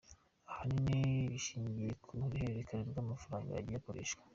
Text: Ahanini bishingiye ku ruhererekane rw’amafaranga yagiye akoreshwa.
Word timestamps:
Ahanini 0.49 0.99
bishingiye 1.31 1.91
ku 2.01 2.09
ruhererekane 2.19 2.83
rw’amafaranga 2.91 3.49
yagiye 3.57 3.77
akoreshwa. 3.79 4.21